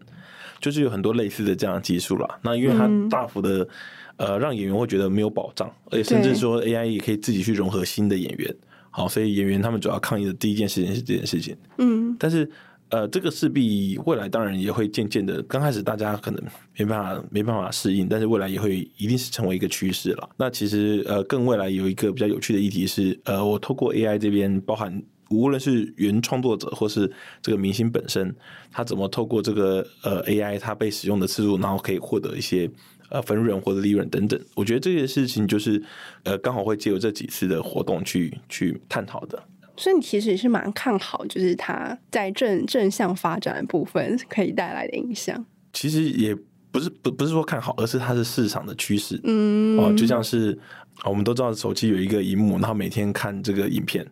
[0.61, 2.39] 就是有很多类似的这样的技术啦。
[2.41, 3.67] 那因为它大幅的。
[4.17, 8.55] 呃，让演员会觉得没有保障，而且甚至说 AI 也可以自己去融合新的演员。
[8.89, 11.53] 好，所以演员他们主要抗议的第一件事情是这件事情。
[11.79, 12.49] 嗯，但是
[12.87, 16.41] 呃，这个势必未来当然也会渐渐的，刚开始大家可能
[16.77, 20.29] 没办法没办法适应，但是未来也会一定是成为一个趋势了。
[20.37, 28.33] 那其实呃，更未来有一个比较有趣的议题是，呃，我透过 AI 这边，包含无论是原创作者或是这个明星本身，
[28.71, 32.69] 他怎么透过这个呃 AI，他被使用的次数，然后可以获得一些。
[33.15, 35.81] 呃，分润或者利润等等，我觉得这些事情就是，
[36.23, 39.41] 呃，刚好会借由这几次的活动去去探讨的。
[39.77, 45.45] 所以你其实也是蛮看好，就是它在正正向发展的部分可以带来的影响。
[45.71, 46.35] 其实也
[46.71, 49.17] 不是不不是说看好，而是它是市场的趋势。
[49.23, 50.57] 嗯，哦，就像是
[51.05, 54.05] 我们都知道手机有一个荧幕，然后每天看这个影片。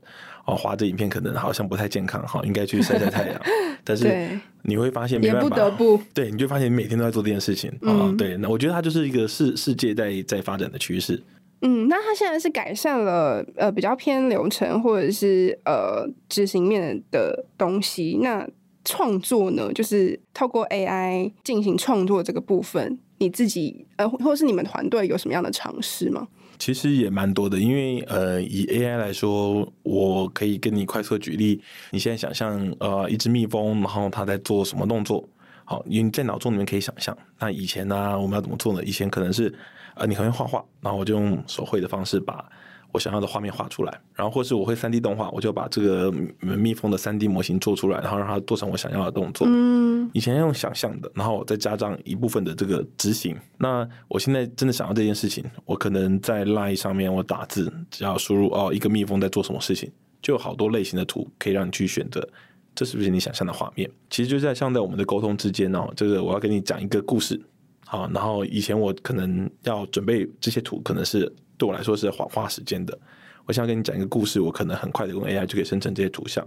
[0.45, 3.41] 哦，滑着影片可能好像不太健康，哈，应该去晒晒太阳。
[3.85, 8.15] 但是你会发现没办法，也不得不对，你就发现你每天都在做这件事情啊、嗯哦。
[8.17, 11.21] 对，那我觉得它就是一个世世界在在发展的趋势。
[11.61, 18.19] 嗯，那它现在是改善了呃比较偏流程或者是呃执行面的东西。
[18.21, 18.45] 那
[18.85, 26.27] 创作呢，就是透过 AI 进行创作这个部分，你自己呃或者是你们团队有什么样的尝试吗？
[26.59, 31.61] 其实也蛮多的，因为呃，以 AI 来说，我可以跟你快速举例。
[31.91, 35.27] 你现在想象呃，一只蜜蜂，然后它在做什么动作？
[35.65, 37.17] 好，你在脑中里面可以想象。
[37.39, 38.83] 那以前呢、我们要怎么做呢？
[38.83, 39.53] 以前可能是
[39.95, 42.45] 呃，你很会画画，然后我就用手绘的方式把。
[42.93, 49.47] 我想要的画面画出来，然后或是我会三 D 动画，我就把这个蜜蜂的三 D 模型做出来，然后让它做成我想要的动作。
[49.49, 53.35] 嗯，以前用想象的，然后再加上一部分的这个执行。
[53.57, 62.29] 那我现在真的想要这件事情，我可能在 Line 上面我打字，只要输入哦一个蜜蜂在做什么事情，就有好多类型的图可以让你去选择，
[62.75, 63.89] 这是不是你想象的画面？
[64.11, 67.41] 其实就在像在我们的沟通之间哦，这个我要跟你讲一个故事，
[67.87, 71.33] 好，然后以前我可能要准备这些图，可能是。
[71.63, 72.97] 对我来说是花花时间的。
[73.45, 76.45] 我想跟你讲一个故事，我可能很快的用 AI 就可以生成这些图像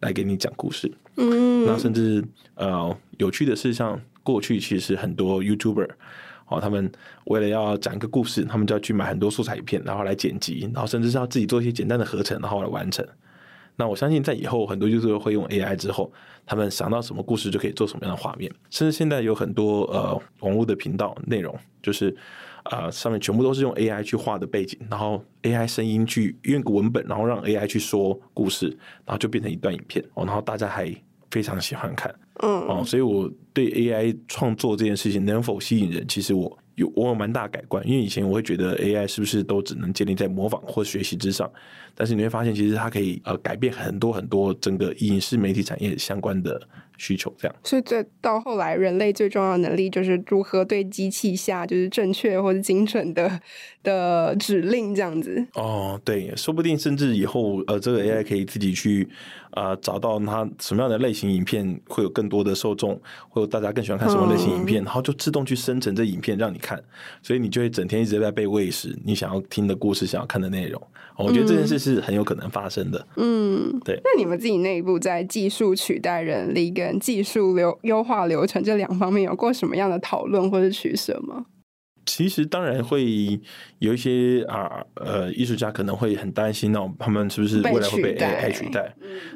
[0.00, 0.92] 来给你讲故事。
[1.16, 2.22] 嗯，那甚至
[2.54, 5.88] 呃有趣的是，像过去其实很多 YouTuber
[6.48, 6.92] 哦，他们
[7.24, 13.02] 为了要讲一个故事，他们就要去买很多素材片，然后来剪辑，然后甚至是要自己做一些简单的合成，然后来完成。
[13.78, 16.12] 那我相信在以后很多 YouTuber 会用 AI 之后，
[16.44, 18.52] 他们想到什么故事就可以做什么样的画面。
[18.68, 22.14] 甚至现在有很多呃网络的频道内容就是。
[22.64, 28.66] 啊、呃，上面全部都是用 AI 去画的背景，然后 AI 声音去用个文本，然后让 AI 去说故事，
[29.06, 30.94] 然后就变成一段影片哦，然后大家还
[31.30, 41.50] 非常喜欢看，嗯哦，所以我对 AI 创作这件事情能否吸引人，其实我有我有蛮大改观，因为以前我会觉得 AI 是不是都只能建立在模仿或学习之上，
[41.94, 46.60] 但是你会发现其实它可以呃改变很多很多整个影视媒体产业相关的
[46.96, 47.56] 需求这样。
[47.64, 53.40] 所以最到后来，人类最重要的能力就是如何对机器下就是正确或者精准的
[53.82, 55.44] 的指令这样子。
[55.54, 59.08] 哦，对，说不定甚至以后呃，这个 AI 可以自己去
[59.58, 66.80] 啊、呃、找到它什么样的类型影片会有更多的受众，或者大家更喜欢看什么类型影片，嗯、然后就自动去生成这影片让你看，
[67.22, 70.80] 所以你就会整天一直在被喂食你想要听的故事、想要看的内容。
[71.16, 73.06] 我觉得这件事是很有可能发生的。
[73.16, 74.00] 嗯，对。
[74.04, 81.44] 那你们自己内部在技术取代人力跟技术流优化流程这两方面有过什么样的讨论或者取舍吗？
[82.08, 83.38] 其实当然会
[83.78, 88.92] 有一些啊呃艺术家可能会很担心哦，他们是不是未来会被 AI 取代？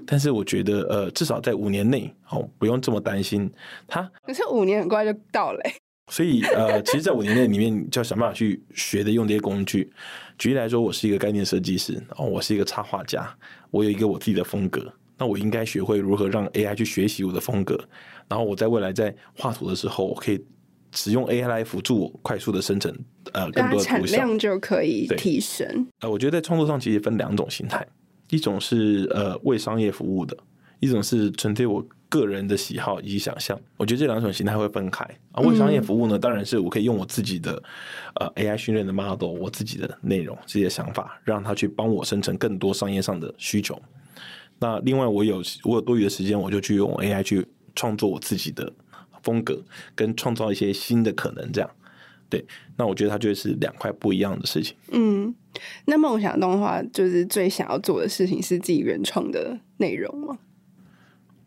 [0.06, 3.50] 但是我觉得呃至少在五年内哦不用这么担心。
[3.86, 5.60] 他可是五年很快就到了。
[6.10, 9.90] 所以，呃，其实，在五年内里面，就要想办法去学的用这些工具。
[10.36, 13.34] 举例来说，我是一个概念设计师，哦，我是一个插画家，
[13.70, 17.78] 我有一个我自己的风格，那我应该学会如何让 AI 去学习我的风格，
[18.28, 20.44] 然后我在未来在画图的时候，我可以
[20.92, 22.94] 使用 AI 来辅助我快速的生成，
[23.32, 25.86] 呃，更多的图像，产量就可以提升。
[26.00, 27.86] 呃，我觉得在创作上其实分两种形态，
[28.30, 30.36] 一种是呃为商业服务的，
[30.80, 31.84] 一种是纯粹我。
[32.12, 35.40] 个人的喜好以及想象，我觉得这两种形态会分开啊。
[35.40, 37.52] 为商业服务呢，当然是我可以用我自己的
[38.20, 43.80] 呃 AI 训练的 model，我自己的内容、自己的想法，让它去帮我生成更多商业上的需求。
[44.58, 48.70] 那另外，我有我有多余的时间，我就去用 AI 去创作我自己的
[49.22, 49.62] 风格，
[49.94, 51.50] 跟创造一些新的可能。
[51.52, 51.70] 这样，
[52.28, 52.44] 对。
[52.76, 54.76] 那我觉得它就是两块不一样的事情。
[54.90, 55.34] 嗯，
[55.84, 60.38] 那梦想动画就是最想要做的事情是自己原创的内容吗？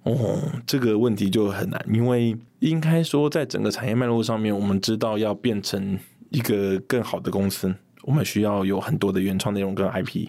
[0.03, 5.97] 哦，这个问题就很难，因为应该说，在整个产业脉络上面，我们知道要变成
[6.29, 10.27] 一个更好的公司，我们需要有很多的原创内容跟 IP，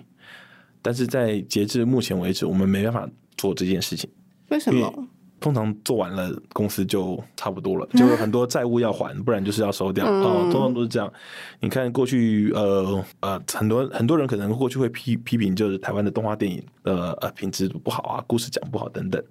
[0.81, 3.07] 但是在截至目前为止，我们没办法
[3.37, 4.09] 做这件事情。
[4.49, 5.09] 为什么？
[5.39, 10.07] 通常做完了，公司就差不多了， 就有很多债务要还，不然就是要收掉。
[10.07, 11.13] 哦，通常都是这样。
[11.61, 19.23] 你看过去，呃呃，很多很多人可能过去会批批评，就是台湾的动画电影的呃品质不好啊，故事讲不好等等。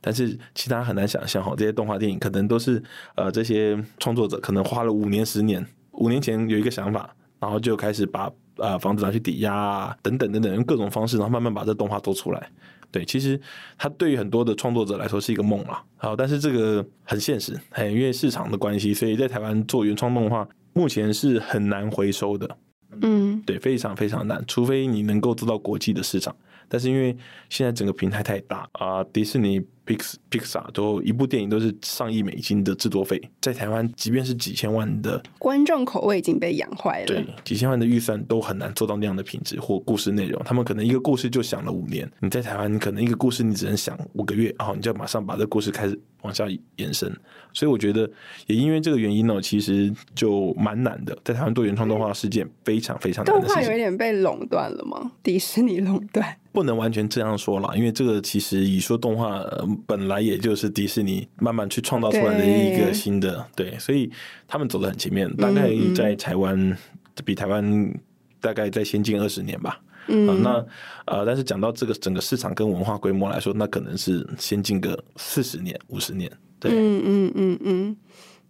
[0.00, 2.82] 但是其他很难想象哈，这些动画电影可能都是
[3.14, 12.50] 呃这些创作者可能花了五年、十年，五年前有一个想法，然后就开始把呃房子拿去抵押啊，等等等等，用各种方式，然后慢慢把这动画做出来。
[12.92, 13.40] 对，其实
[13.76, 15.82] 它对于很多的创作者来说是一个梦啊。
[15.96, 22.56] 好，但是这个很现实，因为市场的关系，所以在台湾做原创动画目前是很难回收的。
[23.00, 26.36] 嗯，对，非常非常难，除非你能够做到国际的市场。
[26.72, 27.14] 但是因为
[27.50, 40.42] 现在整个平台太大啊，迪士尼、Pix、Pixar 都一部电影都是上亿美金的制作费，在台湾即便是几千万的观众口味已经被养坏了，对，几千万的预算都很难做到那样的品质或故事内容。
[40.46, 47.14] 他们可能一个故事就想了五年，你在台湾你可能一个故事你只能想五个月，然后你就马上把这个故事开始往下延伸。
[47.52, 48.10] 所以我觉得
[48.46, 53.54] 也因为这个原因呢，其实就蛮难的，在台湾做原创动画是件非常非常难的事情。
[53.56, 55.12] 动画有一点被垄断了吗？
[55.22, 56.36] 迪士尼垄断。
[56.50, 59.42] 不能完全这样说啦，因为这个其实以说动画
[59.86, 64.10] 本来也就是迪士尼慢慢去创造出来的一个新的对，对，所以
[64.46, 66.76] 他们走得很前面，大概在台湾、嗯、
[67.24, 67.94] 比台湾
[68.40, 69.80] 大概再先进二十年吧。
[70.08, 70.66] 嗯，啊、那
[71.12, 76.30] 呃，但是讲到这个整个市场跟文化规模来说，那可能是先进个四十年、五十年。
[76.58, 77.96] 对，嗯嗯嗯嗯，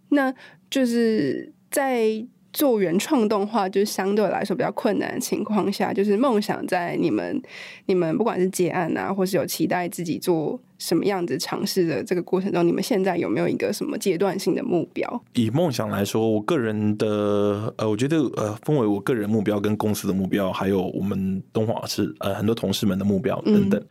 [0.09, 0.35] 那
[0.71, 2.27] 就是在。
[2.53, 7.41] 做原创动画就是相对来说比较困难的情况下，就是梦想在你们、
[7.87, 15.23] 你们不管是接案啊，或是有期待自己做什么样子尝试的这个过程中，你们现在有没有一个什么阶段性的目标？
[15.35, 23.81] 以梦想来说，我个人的呃，我觉得呃，分为我个人目标跟公司的目标，还有我们动画师呃很多同事们的目标等等。
[23.81, 23.89] 嗯、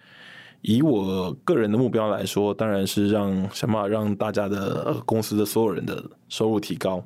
[0.62, 7.04] 以我个人的目标来说，当然是让想办法让大家的、呃、公司的所有人的收入提高。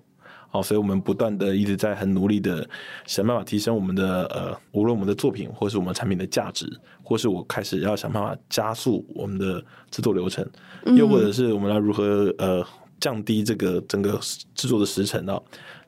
[0.56, 2.65] 好，所以我们不断的一直在很努力的
[3.06, 6.65] 想办法提升我们的呃，无论我们的作品，或是我们产品的价值，
[7.04, 10.48] 或是我开始要想办法加速我们的制作流程，
[10.96, 12.65] 又或者是我们要如何呃
[13.02, 14.18] 降低这个整个
[14.54, 15.36] 制作的时程啊，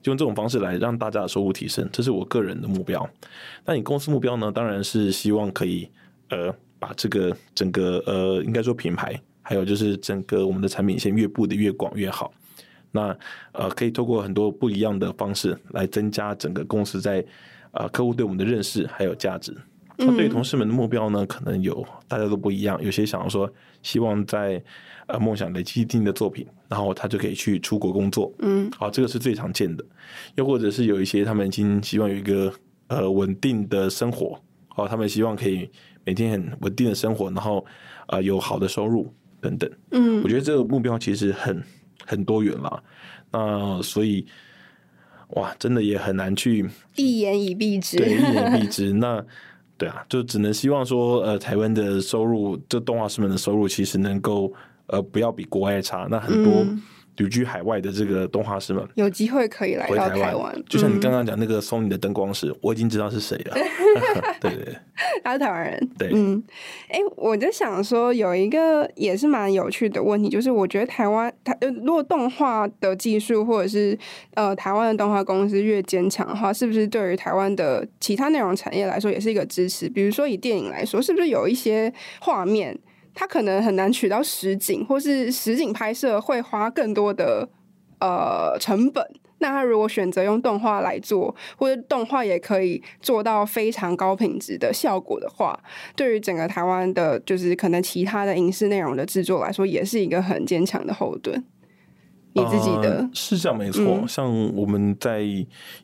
[0.01, 3.09] 就用这种方式来让大家的收入提升，这是我个人的目标。
[3.63, 4.51] 那你公司目标呢？
[4.51, 5.89] 当然是希望可以
[6.27, 12.33] 呃把这个整个呃应该说品牌，还有就是整个我们的产品线越布的越广越好。
[12.91, 13.15] 那
[13.51, 17.23] 呃，可以透过很多不一样的方式来增加整个公司在
[17.71, 19.55] 呃客户对我们的认识还有价值。
[19.97, 22.81] 那对于同事们的目标呢，可能有大家都不一样。
[22.83, 24.63] 有些想要说希望在
[25.07, 28.31] 呃梦想累积一定的作品，然后他就可以去出国工作。
[28.39, 29.83] 嗯，好，这个是最常见的。
[30.35, 32.53] 又或者是有一些他们已经希望有一个
[32.87, 34.39] 呃稳定的生活，
[34.75, 35.69] 哦，他们希望可以
[36.05, 37.65] 每天很稳定的生活，然后
[38.07, 39.11] 呃有好的收入。
[39.39, 39.69] 等等。
[39.91, 41.63] 嗯，我觉得这个目标其实很
[42.05, 42.83] 很多元啦。
[43.31, 44.25] 那所以，
[45.29, 47.97] 哇，真的也很难去一言以蔽之。
[47.97, 48.93] 对，一言以蔽之。
[48.99, 49.23] 那
[49.77, 54.53] 对啊，就只能希望说，呃，台湾的收入，这动画师们的收入，其实能够
[54.87, 56.07] 呃不要比国外差。
[56.09, 56.63] 那很多。
[56.63, 56.81] 嗯
[57.17, 60.63] 旅居海外的这个动画师们，有机会可以来到台湾。
[60.69, 63.55] 就像你刚刚讲那个 Sony 的灯光师，我已经知道是谁了。
[64.39, 64.75] 对对对，
[65.23, 65.89] 他是台湾人。
[65.97, 66.43] 对，嗯，
[66.89, 73.97] 哎，我就想说，有一个也是蛮有趣的问题，就是我觉得台湾台如果动画的技术或者是
[74.35, 79.89] 呃台湾的动画公司越坚强的话，是不是对于台湾的其他内容产业来说也是一个支持？
[79.89, 82.77] 比如说以电影来说，是不是有一些画面？
[83.19, 87.49] 他可能很难取到实景，或是实景拍摄会花更多的
[87.99, 89.03] 呃成本。
[89.39, 95.59] 那他如果选择用动画来做，或者动画也可以做到非常高品质的效果的话，
[95.95, 101.43] 对于整个台湾的，就是可能其他的影视内容的制作来说，也是一个很坚强的后盾。
[102.37, 105.21] 你自己的、呃、是这样没错，嗯、像我们在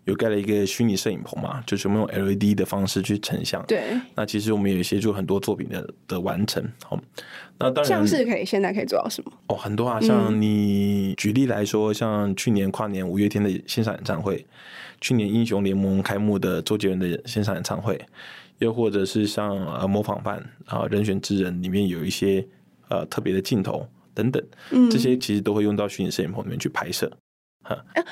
[0.05, 3.63] 有盖了一个虚拟摄影棚嘛，就是我们用 LED 的方式去成像。
[3.67, 3.81] 对，
[4.15, 6.63] 那其实我们也协助很多作品的的完成。
[6.83, 6.99] 好，
[7.57, 9.31] 那当然像是可以现在可以做到什么？
[9.47, 14.45] 哦，很多啊，像你举例来说，嗯、像去年跨年五月天的线上演唱会，
[15.01, 17.99] 去年英雄联盟开幕的周杰伦的线上演唱会，
[18.59, 22.45] 又或者是像呃模仿犯啊人选之人里面有一些
[22.89, 23.87] 呃特别的镜头。
[24.13, 24.43] 等等，
[24.89, 27.11] 这些其实都会用到虚拟摄影棚里面去拍摄。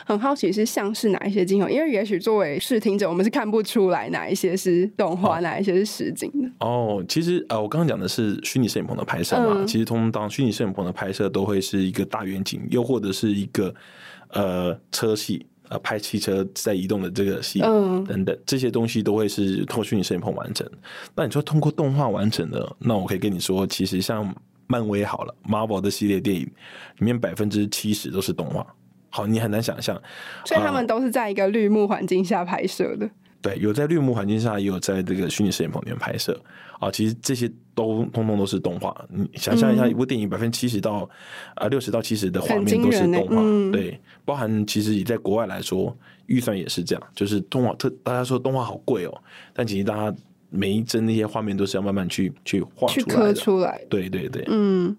[0.06, 1.68] 很好奇是像是哪一些镜头？
[1.68, 6.50] 因为也许作为视听者，我们是看不出来哪一些是动画，哦、哪一些是实景的。
[6.66, 9.58] 哦，其实呃，我刚刚讲的是虚拟摄影棚的拍摄嘛。
[9.58, 13.76] 嗯、其实通常虚拟摄影棚的拍摄都会是一个大远景，又或者是一个
[14.30, 20.66] 呃车戏，呃拍汽车在移动的这个戏，嗯，等等这些东西都会是通过虚拟摄影棚完成。
[21.14, 24.34] 那你说通过动画完成的，那我可以跟你说，其实像。
[24.72, 28.66] 漫威好了，Marvel 的系列电影里面百分之七十都是动画。
[29.10, 30.02] 好，你很难想象，
[30.46, 33.10] 所以他们都是在一个绿幕环境下拍摄的。
[33.42, 36.40] 对，有在绿幕环境下，也有在这个虚拟摄影棚里面拍摄。
[36.80, 38.96] 啊，其实这些都通通都是动画。
[39.10, 41.10] 你想象一下，一部电影百分之七十到
[41.56, 43.36] 啊六十到七十的画面都是动画。
[43.40, 45.94] 嗯、对，包含其实也在国外来说，
[46.28, 49.22] 预算也是这样，就是动画特大家说动画好贵哦，
[49.54, 50.16] 但其实大家。
[50.54, 53.82] 每一帧那些画面都是要慢慢去去画出来的，去刻出来。
[53.90, 54.96] 对对对，嗯，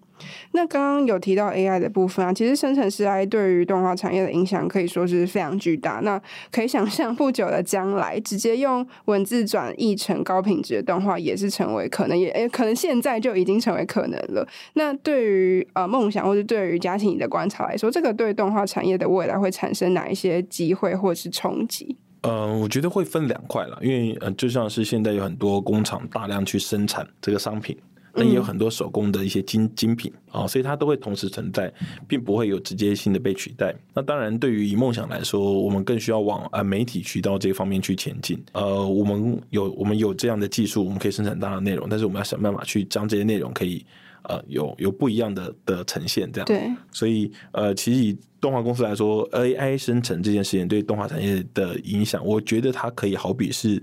[0.53, 6.00] 那刚刚有提到 AI 的部分啊，其实生成式 AI 对于动画产业的影响可以说是非常巨大。
[6.03, 14.48] 那可以想象，不久的将来，直接用文字转译成高品质的动画也是成为可能也，可能现在就已经成为可能了。
[14.72, 21.96] 那对于呃梦想或者对于家庭你的观察来说，这个对动画产业的未来会产生哪一些机会或者是冲击？
[22.23, 27.77] 嗯、呃，我觉得会分两块了，因为呃，就像是现在有很多工厂大量去生产这个商品，
[28.14, 31.73] 那也有很多手工的一些精精品啊、哦，所以它都会同时存在，
[32.07, 33.75] 并不会有直接性的被取代。
[33.93, 38.43] 那当然，对于以梦想来说，我们更需要往呃媒体渠道这方面去前进。
[38.53, 43.85] 呃，我们有我们有这样的技术，我们可以生产大量内容，但是我们要想办法去将这些内容可以。
[44.25, 53.83] 呃，有有不一样的的呈现，这样对，所以呃，其实以动画公司来说，AI 生成这件事情对动画产业的影响，我觉得它可以好比是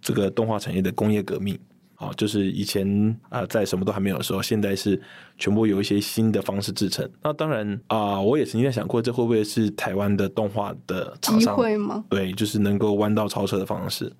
[0.00, 1.58] 这个动画产业的工业革命
[1.96, 2.86] 啊，就是以前
[3.28, 5.00] 啊、呃，在什么都还没有的时候，现在是
[5.38, 7.08] 全部有一些新的方式制成。
[7.22, 11.54] 那当然啊、呃，我也曾经在想过，这会不会是台湾的动画的厂商？
[11.54, 12.04] 机会吗？
[12.08, 14.12] 对，就是能够弯道超车的方式。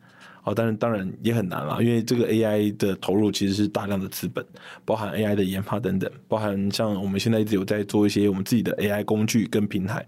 [0.44, 4.44] 哦，当然，当然也很难啦，因为这个 AI 的投入其实是大量的资本，
[4.84, 10.06] 包含 AI 的研发等等，包含像我们现在一直有在做一些我们自己的 AI 工具跟平台，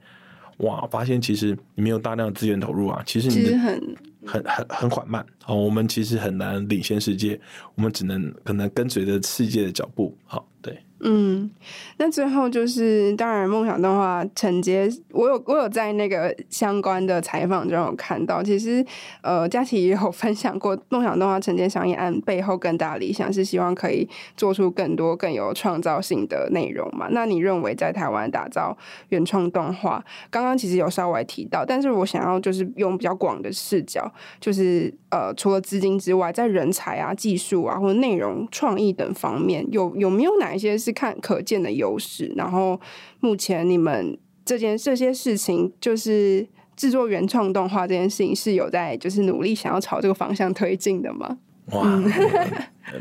[0.58, 5.24] 哇，发现其实你没有大量的资源投入啊，其实你很很很很缓慢。
[5.46, 7.40] 哦，我们其实很难领先世界，
[7.74, 10.16] 我们只能可能跟随着世界的脚步。
[10.26, 10.76] 好，对。
[11.00, 11.50] 嗯，
[11.98, 18.84] 那最后就是，当然梦想动画承接，我有我有在那个相关的采访中有看到，其实
[19.20, 27.08] 呃，佳琪也有分享过，梦想动画承接商业案背后更大理想是希望可以做出更多更有创造性的内容嘛？
[27.10, 28.74] 那你认为在台湾打造
[29.10, 40.85] 原创动画，刚刚其实有稍微提到，但是我想要就是用比较广的视角，就是呃，除了资金之外，在人才啊、技术啊或者内容创意等方面，有有没有哪一些？
[40.86, 42.80] 是看可见的优势，然后
[43.18, 51.38] 目前你们这件这些事情，就是制作原创动画这件事情，是有在就是努力想要朝这个方向推进的吗？
[51.72, 52.00] 哇，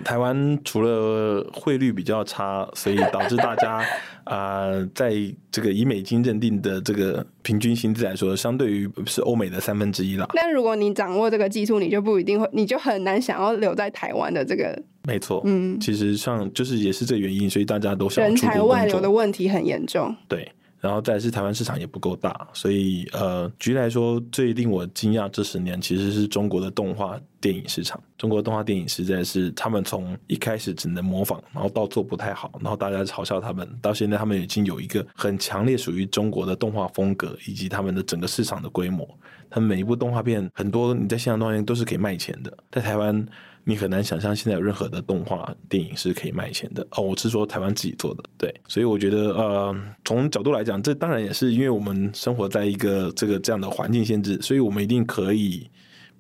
[0.03, 3.84] 台湾除了汇率比较差，所以导致大家
[4.24, 5.13] 啊、 呃，在
[5.51, 10.28] 这个以美金认定的这个平均薪资来说，相对于是欧美的三分之一啦。
[10.34, 20.16] 但如果你掌握这个技术，你就不一定会，你就很难想要留在台湾的这个没错，嗯，其实像就是也是这原因，所以大家都想人才外流的问题很严重。
[20.28, 20.51] 对。
[20.86, 27.99] 然后再是台湾市场也不够大，所以呃，举例来说，最令我惊讶这十年其实是中国的动画电影市场。
[28.19, 39.09] 中国动画电影实在是他们从一开始只能模仿，然后到做不太好，然后大家嘲笑他们，到现在他们已经有一个很强烈属于中国的动画风格，以及他们的整个市场的规模。
[39.49, 43.27] 他们每一部动画片，很多你在线上动画片都是可以卖钱的，在台湾。
[43.68, 47.01] 你很难想象现在有任何的动画电影是可以卖钱的哦。
[47.01, 55.68] 我是说台湾自己做的，对，所以我觉得呃，从角度来讲，这当然也是因为我们生活在一个这个这样的环境限制，所以我们一定可以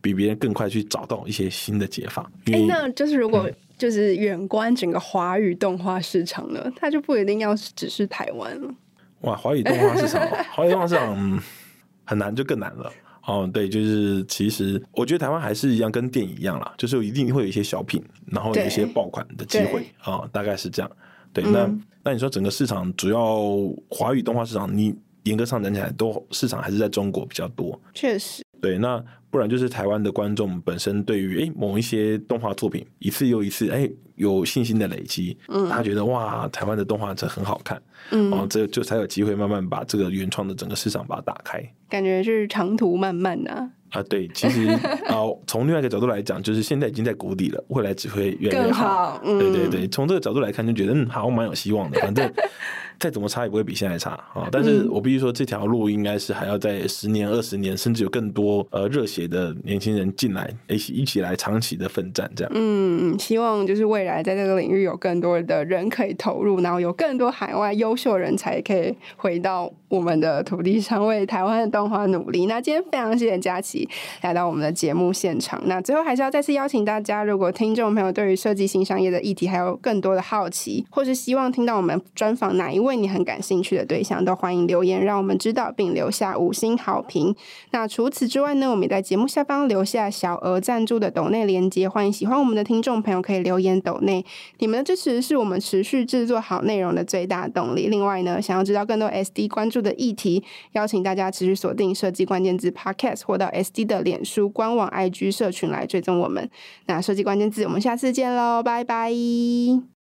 [0.01, 2.27] 比别人更快去找到一些新的解法。
[2.47, 8.73] 哎、欸，那就是如果就是远观整个华语动画市场呢，它就不一定要只是台湾了。
[9.21, 11.39] 哇，华语动画市场，华语动画市场
[12.05, 12.91] 很难，就更难了。
[13.25, 20.91] 哦，对，就是其实我觉得台湾还是一样，跟电影一样啦，就是一定会有一些小品，然后有一些爆款的机会啊、哦，大概是这样。
[21.33, 21.69] 对，嗯、那
[22.03, 23.41] 那你说整个市场主要
[23.89, 27.79] 华语动画市场，你严格上讲起来，都市场还是在中国比较多。
[27.93, 28.43] 确实。
[28.65, 41.61] 对，那不然就是台湾的观众本身对于诶某一些动画作品一次又一次诶有信心的累积，嗯，他觉得哇，台湾的动画这很好看，嗯，然后，这就才有机会慢慢把这个原创的整个市场把它打开。
[41.87, 43.69] 感觉是长途漫漫呐、啊。
[43.91, 44.67] 啊，对，其实
[45.07, 48.87] 啊，从另外一个角度来讲，就是现在已经在谷底了，未来只会越来越好。
[48.87, 51.99] 好嗯、对对对，从这个角度来看，就觉得嗯，好像蛮有希望的。
[52.01, 52.29] 反正
[52.99, 54.47] 再怎么差也不会比现在差啊。
[54.51, 62.51] 但是我必须说，这条路应该是还要在十年、二十年，甚至有更多呃热血的年轻人进来，一起一起来长期的奋战，这样。
[62.55, 72.45] 嗯，希望就是未来在这个领域有更多的人可以投入，然后有更多海外优秀人才可以回到我们的土地上，为台湾的动画努力。
[72.45, 73.87] 那今天非常谢谢佳琪
[74.21, 75.61] 来到我们的节目现场。
[75.65, 87.35] 那最后还是要再次邀请大家，如果听众朋友对于设计新商业的议题还有更多的好奇，或是希望听到我们专访哪一位为你很感兴趣的对象，都欢迎留言让我们知道，并留下五星好评。
[87.71, 94.25] 那除此之外呢，我们也在节目下方留下小额赞助的抖内连接，欢迎喜欢我们的听众朋友可以留言抖内。
[94.59, 97.87] 你们的支持是我们持续制作好内容的最大动力。
[97.87, 106.49] 另外呢，想要知道更多 SD 关注的议题，邀请大家持续锁定设计关键字 Podcast 或到 SD 的脸书官网、IG 社群来追踪我们。
[106.85, 109.85] 那设计关键字，我们下次见喽，拜拜。